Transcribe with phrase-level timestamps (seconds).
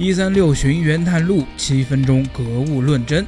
[0.00, 3.26] 一三六寻源探路，七分钟格物论真，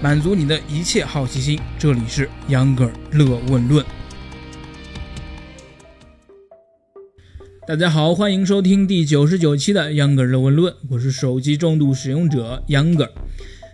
[0.00, 1.58] 满足你的一切好奇心。
[1.76, 3.84] 这里是秧歌儿乐问论。
[7.66, 13.10] 大家好，欢迎收听第九十九期的秧歌儿乐问论，我是手机重度使用者秧歌儿。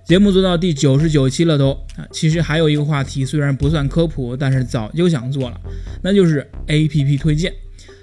[0.07, 5.61] 节目做到第九十九期了都啊，其实还有一个话题，虽然不算科普，但是早就想做了，
[6.02, 7.52] 那就是 A P P 推荐。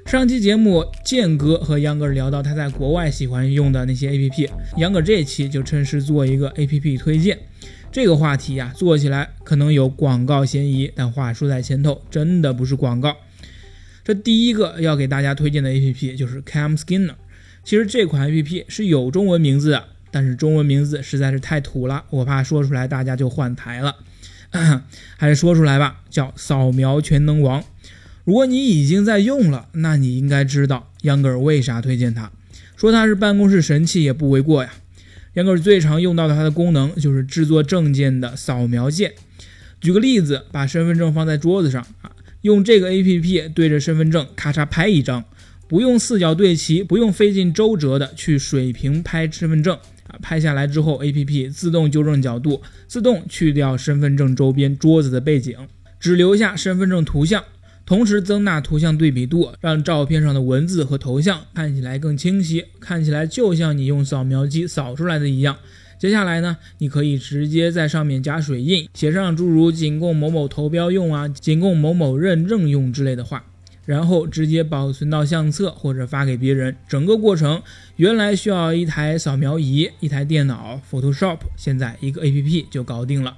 [0.08, 7.38] 上期节目，建哥和杨哥聊到他在国外喜欢用的那些 A P P，杨哥这期就趁势做一个 A P P 推荐。
[7.92, 13.18] 这个话题呀，做起来可能有广告嫌疑，但话说在前头，真的不是广告。
[14.06, 17.16] 这第一个要给大家推荐的 A P P 就是 Cam Skinner。
[17.66, 23.98] 其实这款 A P P 是有中文名字的，但是中文名字实在是太土了，我怕说出来大家就换台了，
[25.18, 27.62] 还是说出来吧，叫扫描全能王。
[28.28, 32.30] 如果你已经在用了，那你应该知道秧歌儿为啥推荐它。
[32.76, 34.74] 说它是办公室神器也不为过呀。
[35.36, 39.14] 秧歌儿最常用到的它的功能就是制作证件的扫描件。
[39.80, 42.12] 举个例子，把身份证放在桌子上啊，
[42.42, 45.24] 用这个 APP 对着身份证咔嚓拍一张，
[45.70, 49.74] 不用四角对齐，不用费尽周折的去水平拍身份证
[50.08, 55.56] 啊，拍下来之后，APP 自动纠正角度，自动去掉身份证周边桌子的背景，
[55.98, 57.42] 只留下身份证图像。
[57.88, 65.56] 同时增大图像对比度，让照片上的文字和头像看起来更清晰，看起来就像你用扫描机扫出来的一样。
[65.98, 73.46] 接下来呢，你可以直接在上面加水印，写上诸如“仅供某某投标用”啊，“仅供某某认证用”之类的话，
[73.86, 76.76] 然后直接保存到相册或者发给别人。
[76.90, 77.64] 整个过程
[77.96, 83.38] 原来需要一台扫描仪、一台电脑、Photoshop，现在一个 APP 就搞定了。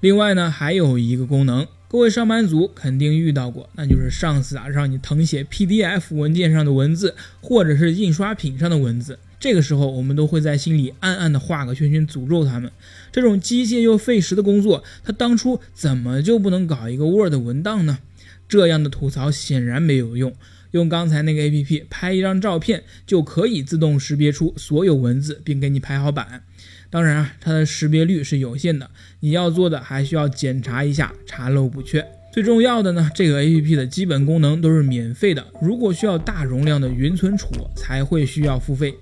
[0.00, 1.66] 另外呢，还有一个功能。
[1.94, 9.16] 各位上班族肯定遇到过，那就是上司啊让你誊写 PDF 文件上的文字，或者是印刷品上的文字。
[9.38, 12.68] 这个时候，我们都会在心里暗暗的画个圈圈，诅咒他们。
[13.12, 18.00] 这种机械又费时的工作，他当初怎么就不能搞一个 Word 文档呢？
[18.48, 20.34] 这样的吐槽显然没有用。
[20.74, 26.42] 用刚才那个 APP 拍一张照片，就可以自动识别出所有文字，并给你排好版。
[26.90, 28.90] 当然啊，它的识别率是有限的，
[29.20, 32.04] 你要做的还需要检查一下，查漏补缺。
[32.32, 38.92] 最重要的呢，这个 APP 的基本功能都是免费的，如果需要大容量的云存储，才会需要付费。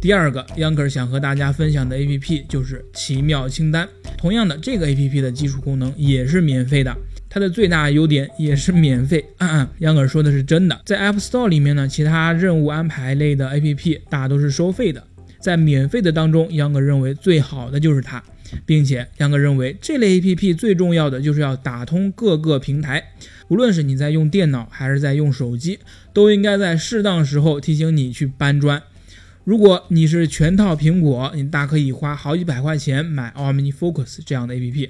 [0.00, 3.88] 第二个，Yanger 想和大家分享的 APP 就是奇妙清单。
[4.16, 6.96] 同样的，这个 APP 的基础功能也是免费的，
[7.36, 9.22] 它的最大优点也是免费。
[9.40, 15.04] 嗯，杨哥说的是真的，在 App Store 里面呢，其他任务安排类的 APP 大都是收费的。
[15.38, 18.24] 在免费的当中，杨哥认为最好的就是它，
[18.64, 23.04] 并且杨哥认为这类 APP 最重要的就是要打通各个平台，
[23.48, 25.78] 无论是你在用电脑还是在用手机，
[26.14, 28.82] 都应该在适当时候提醒你去搬砖。
[29.44, 34.88] 如果你是全套苹果，你大可以花好几百块钱买 OmniFocus 这样的 APP，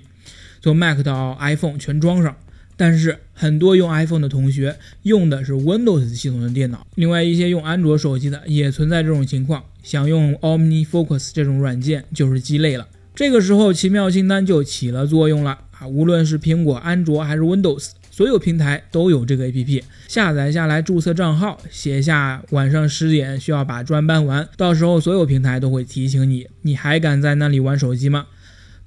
[0.61, 2.37] 从 Mac 到 iPhone 全装上。
[2.79, 12.87] 但是很多用 iPhone 的同学用的是 Windows 系统的电脑，另外一些用安卓手机的也存在这种情况，想用 OmniFocus 这种软件就是鸡肋了。
[13.15, 15.87] 这个时候奇妙清单就起了作用了啊！
[15.87, 28.27] 无论是苹果、安卓还是 Windows，所有平台都有这个 APP，下载下来注册账号，写下晚上十点需要把砖搬完，到时候所有平台都会提醒你，你还敢在那里玩手机吗？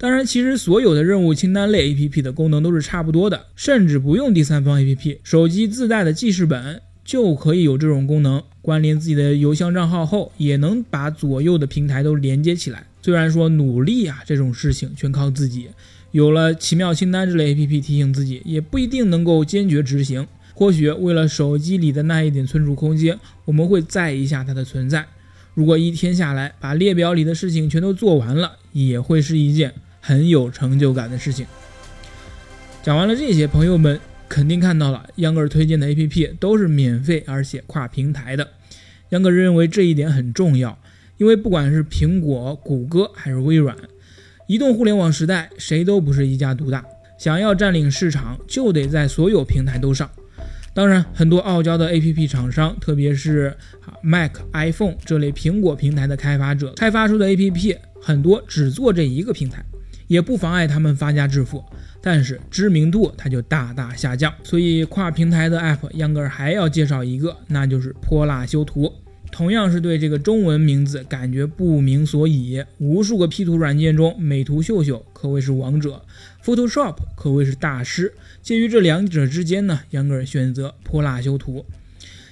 [0.01, 8.41] 当然，其实所有的任务清单类 APP 的功能都是差不多的，甚至不用第三方 APP，手机自带的记事本就可以有这种功能。
[8.61, 12.85] 关联自己的邮箱账号后，也能把左右的平台都连接起来。
[13.01, 15.67] 虽然说努力啊这种事情全靠自己，
[16.11, 20.25] 有了奇妙清单这类 APP 提醒自己，也不一定能够坚决执行。
[20.53, 25.05] 或许为了手机里的那一点存储空间，我们会在意一下它的存在。
[25.53, 29.73] 如果一天下来把列表里的事情全都做完了，也会是一件。
[29.99, 31.45] 很有成就感的事情。
[32.81, 38.47] 讲完了这些，朋友们肯定看到了，秧歌推荐的 APP 都是免费而且跨平台的。
[39.09, 40.77] 秧歌认为这一点很重要，
[41.17, 43.75] 因为不管是苹果、谷歌还是微软，
[44.47, 46.85] 移动互联网时代谁都不是一家独大，
[47.17, 50.09] 想要占领市场就得在所有平台都上。
[50.73, 53.53] 当然，很多傲娇的 APP 厂商，特别是
[54.01, 59.65] Mac、iPhone 这类苹果平台的开发者，开发出的 APP 很多只做这一个平台。
[60.09, 61.63] 也不妨碍他们发家致富，
[62.01, 64.33] 但是知名度它就大大下降。
[64.43, 68.91] 所以跨平台的 App，秧歌还要介绍一个，那就是泼辣修图。
[69.31, 76.03] 同样是对这个中文名字感觉不明所以，无数个 P 图软件中，美图秀秀可谓是王者
[76.43, 78.11] ，Photoshop 可谓是大师。
[78.41, 81.63] 介于这两者之间呢，秧歌选择泼辣修图，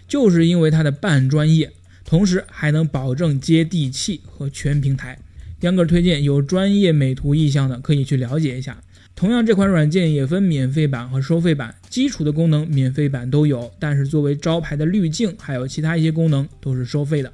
[0.08, 1.72] 就是因为它的半专业。
[2.04, 5.20] 同时还能保证接地气和全平台。
[5.62, 8.78] 秧歌推荐有专业美图意向的可以去了解一下。
[9.16, 17.34] 同样，这款软件也分免费版和收费版，基础的功能免费版都有，但是作为招牌的滤镜还有其他一些功能都是收费的。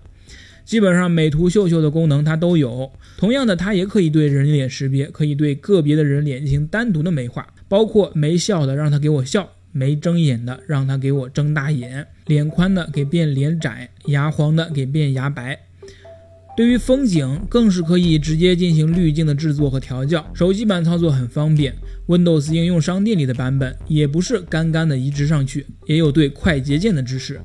[0.63, 2.89] 基本上美图秀秀的功能它都有。
[3.17, 15.59] 同样的，它也可以对人脸识别，可以对个别的人脸进行单独的美化，包括没笑的让它给我笑，没睁眼的让它给我睁大眼，脸宽的给变脸窄，牙黄的给变牙白。
[16.55, 21.73] 对于风景，更是可以直接进行滤镜的制作和调教，手机版操作很方便。
[22.07, 27.41] Windows 应用商店里的版本也不是干干的移植上去，也有对快捷键的支持。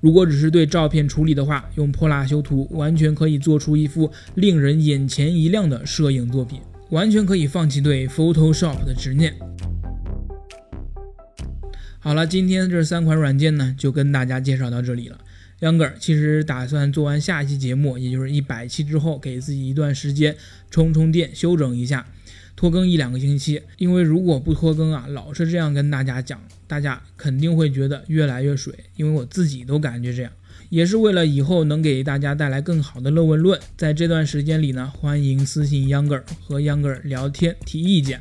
[0.00, 6.58] 如果只是对照片处理的话，用泼辣修图完全可以做出一幅令人眼前一亮的摄影作品，
[6.90, 9.34] 完全可以放弃对 Photoshop 的执念。
[11.98, 15.18] 好了，今天这三款软件呢，就跟大家介绍到这里了。
[15.60, 20.36] 秧歌儿其实打算做完下一期节目，也就是一百期之后，给自己一段时间
[20.70, 22.06] 充充电、休整一下，
[22.54, 23.62] 拖更一两个星期。
[23.78, 28.74] 因为如果不拖更啊，老是这样跟大家讲，大家肯定会觉得越来越水。
[28.96, 30.30] 因为我自己都感觉这样，
[30.68, 33.58] 也是为了以后能给大家带来更好的乐问论。
[33.78, 38.20] 在这段时间里呢，欢迎私信秧歌儿和秧歌儿聊天提意见。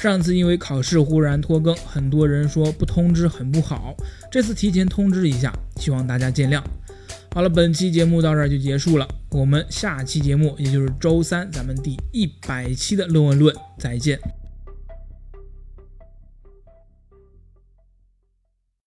[0.00, 3.94] 上次因为考试忽然拖更，很多人说不通知很不好，
[4.30, 6.62] 这次提前通知一下，希望大家见谅。
[7.34, 14.18] 好了，本期节目到这儿就结束了，我们下期节目也就是周三，咱们第一百期的论文论再见。